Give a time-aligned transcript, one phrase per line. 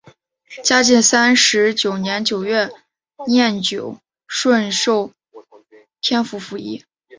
[0.63, 2.71] 嘉靖三十九年九月
[3.27, 5.13] 廿九授顺
[6.01, 6.83] 天府府尹。